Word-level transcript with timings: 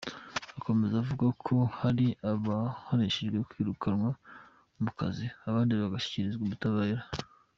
Akomeza 0.57 0.95
avuga 1.03 1.25
ko 1.45 1.55
hari 1.79 2.07
abahanishijwe 2.31 3.37
kwirukanwa 3.49 4.09
mu 4.81 4.89
kazi, 4.99 5.25
abandi 5.49 5.71
bagashyikirizwa 5.81 6.43
ubutabara. 6.45 7.01